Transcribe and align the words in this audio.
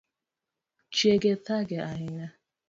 Chiege 0.95 1.31
thage 1.45 1.77
ahinya 1.89 2.27